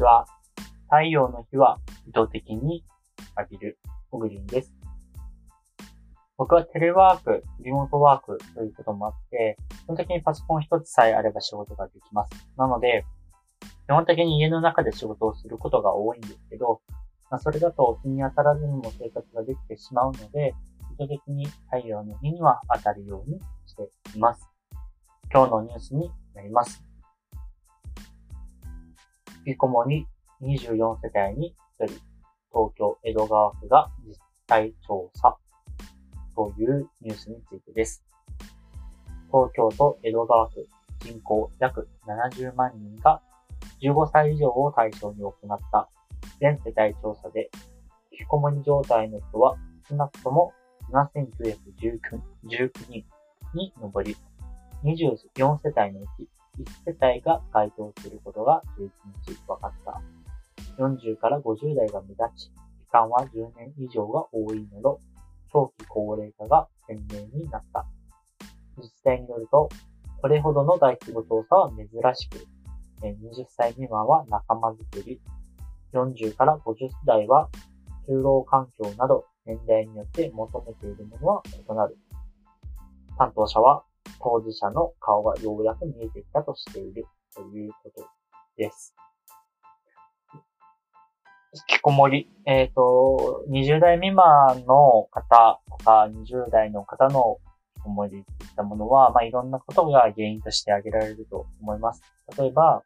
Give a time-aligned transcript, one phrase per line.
[0.00, 0.24] ちは。
[0.84, 2.84] 太陽の日は意図的に
[3.36, 3.78] 浴びる、
[4.10, 4.72] オグリンです。
[6.38, 12.32] 僕はテレワーク、リモートワークということもあって、基本的にパソコン一つさえあれば仕事ができます。
[12.56, 13.04] なので、
[13.86, 16.80] 基本的に家の中で仕事をすることが多いんですけど、
[17.30, 20.54] まあ、それだと日に当たらずにも生活ができてしまうので、
[20.98, 24.48] 意図的に太陽の日には当たるようにしています。
[25.32, 26.89] 今日のニュースになります。
[29.46, 30.06] 引きこもり
[30.42, 31.94] 24世帯に1人、
[32.52, 34.16] 東京江戸川区が実
[34.46, 35.38] 態調査
[36.36, 38.04] というニュースについてです。
[39.32, 40.68] 東京都江戸川区
[41.06, 43.22] 人口約70万人が
[43.82, 45.88] 15歳以上を対象に行った
[46.38, 47.50] 全世帯調査で、
[48.12, 49.56] 引きこもり状態の人は
[49.88, 50.52] 少なくとも
[50.92, 52.20] 7919
[52.90, 53.06] 人
[53.54, 54.16] に上り、
[54.84, 56.28] 24世帯のうち
[56.58, 58.90] 1世帯が該当することが11
[59.26, 60.00] 日分かった。
[60.78, 64.98] 40から50代が目立ち、期間は10年以上が多いなど、
[65.52, 67.86] 長期高齢化が鮮明になった。
[68.76, 69.68] 自治体によると、
[70.20, 72.46] これほどの大規模調査は珍しく、
[73.02, 75.20] 20歳未満は仲間づくり、
[75.92, 77.48] 40から50代は
[78.08, 81.98] 就労環境など年代によって求めているものは異なる。
[83.18, 83.84] 担当者は
[84.22, 88.06] 当事者の顔がようやく見えてきたとしているということ
[88.56, 88.94] です。
[91.52, 92.30] 引きこもり。
[92.46, 97.38] えっ、ー、と、20代未満の方とか、20代の方の
[97.76, 102.02] 引きこもりといったものは、まあ、いろんなことが原因として挙げられると思います。
[102.38, 102.84] 例えば、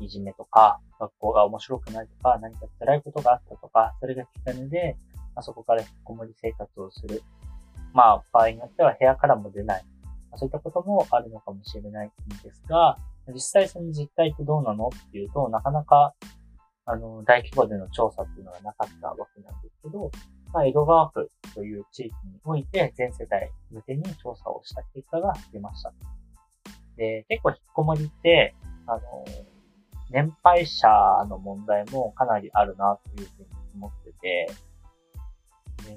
[0.00, 4.96] いじめとか、学校が面白くないとか、何か辛いことがあったとか、それがきっかけで、
[5.34, 7.22] まあ、そこから引きこもり生活をする。
[7.94, 9.84] まあ、場合によっては部屋からも出ない。
[10.36, 12.10] そういったこともあるのかもしれないん
[12.42, 12.98] ですが、
[13.32, 16.14] 実際その実態ってどうなのっていうと、なかなか
[16.86, 20.10] あの、大規模での調査っていうのがなかったわけなんですけど、
[20.52, 25.92] まあ、江戸川区という地域において全世帯向けに調査をした結果が出ました。
[26.96, 28.54] で、結構引っこもりって、
[28.86, 29.00] あの、
[30.10, 30.88] 年配者
[31.28, 34.50] の問題もかなりあるなというふうに思ってて、
[35.86, 35.96] で、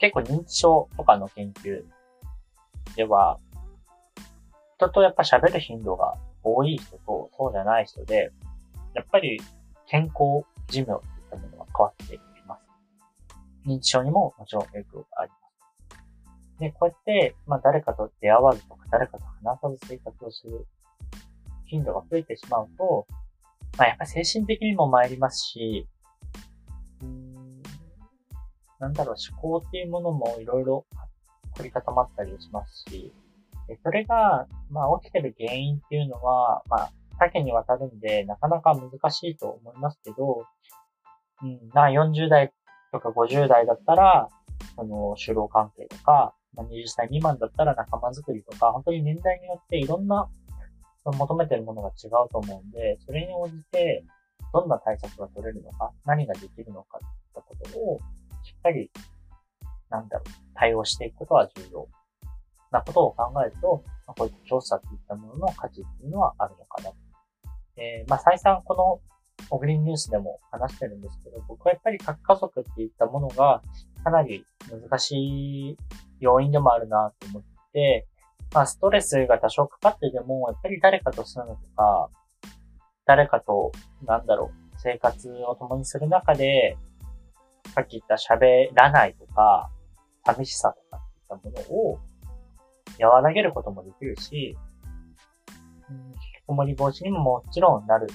[0.00, 1.84] 結構認知症とかの研究
[2.96, 3.38] では、
[4.76, 8.32] 人とやっぱ喋る頻度が多い人とそうじゃない人で、
[8.94, 9.40] やっぱり
[9.86, 11.00] 健康寿命といっ
[11.30, 12.60] たものは変わってきます。
[13.66, 16.60] 認知症にももちろん影響があります。
[16.60, 20.66] で、こうやって、まあ誰かと出会わずとか誰かと話さず生活をする
[21.66, 23.06] 頻度が増えてしまうと、
[23.76, 25.86] まあやっぱり精神的にも参りますし、
[27.02, 27.29] うん
[28.80, 30.86] なんだろう、思考っていうものもいろいろ
[31.56, 33.12] 凝り固まったりしますし、
[33.84, 40.46] それが、まあ起きてる原因っていうのは、まあ多岐にわたるんで、なかなか難しいと思いますけど、
[41.42, 42.52] うん、な、40代
[42.90, 44.28] とか50代だったら、
[44.76, 50.28] その、就労関係とか、まあ、20歳未満だったら仲間づくりとか、本当に年代によっていろんな、
[51.04, 54.04] その求めてるものが違うと思うんで、それに応じて、
[54.52, 58.00] どんな対策が取れるのか、何ができるのか、ったことを、
[58.60, 58.90] っかり、
[59.88, 61.88] なんだろう、対応していくことは重要
[62.70, 66.90] なことを考えると、まあ、こういった調査といったものの価値っていうのはあるのかな
[67.76, 69.00] えー、まあ、再三この
[69.48, 73.62] オグリーンニュースでも話してるんですけど、僕はやっぱり核家族っていったものが
[74.04, 75.76] かなり難しい
[76.20, 77.42] 要因でもあるなと思っ
[77.72, 78.06] て、
[78.52, 82.10] まあ、ストレスが多少かかってでも、やっぱり誰かと住むとか、
[83.06, 83.72] 誰かと、
[84.04, 86.76] なんだろう、生活を共にする中で、
[87.74, 89.70] さっき言った喋らないとか、
[90.24, 91.98] 寂しさとかっていったものを
[93.00, 94.56] 和らげることもできるし、
[95.88, 98.08] 引きこもり防止にももちろんなる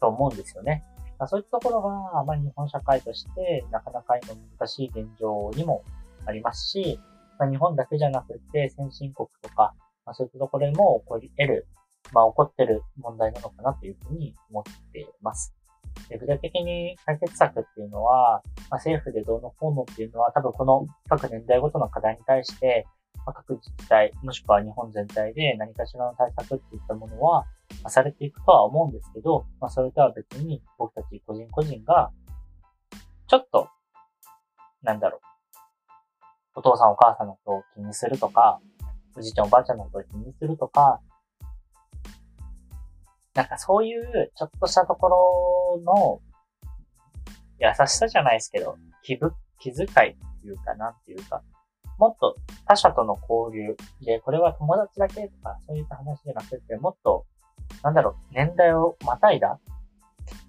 [0.00, 0.84] と思うんですよね。
[1.18, 5.84] まあ、そういったところが、まあ、日本社会としてなかなか今難しい現状にも
[6.26, 6.98] ありますし、
[7.38, 9.74] まあ、日本だけじゃなくて先進国とか、
[10.04, 11.66] まあ、そういったところでも起こり得る、
[12.12, 15.54] まあ、起こってる問題なのかなというふうに思っています。
[16.12, 22.86] で具体的に解決策っていうのは、まあ、政府でどうのこうのっていうのは多分この各年代ごとの課題に対して
[23.26, 27.44] まあ各自治体、もしくは日本全体で何かしらの対策っていったものは、
[27.82, 32.10] まあされていくとは思うんですけど、まあ、それとは別に僕たち個人個人が、
[33.28, 33.68] ちょっと、
[34.82, 35.20] なんだろう、
[36.56, 38.60] お父さんお母さんのことを気にするとか、
[39.16, 41.00] おじいちゃんおばあちゃんのことを気にするとか、
[43.34, 45.16] なんかそういうちょっとしたところ
[45.78, 46.20] の
[47.58, 51.42] 優しさじゃないですけど、気ぶ、気遣いっていうかなんていうか、
[51.98, 52.36] もっと
[52.66, 57.26] 他者との交流で、これは友達だけとか、そういった話じゃなくて、もっと
[57.82, 59.58] なんだろう、年代をまたいだ、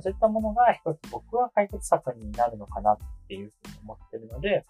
[0.00, 4.64] そういったものが一つ僕は解決策になるのかなっていうふうに思ってるので、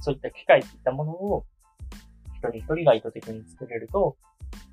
[0.00, 1.44] そういった機械といったものを
[2.36, 4.16] 一人一人が意図的に作れると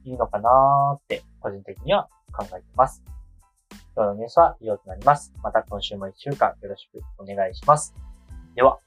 [0.05, 3.03] いいのかなーって個人的には考えてます。
[3.97, 5.33] 今日のニュースは以上となります。
[5.41, 7.95] また今週も一週間よろしくお願いします。
[8.55, 8.77] では。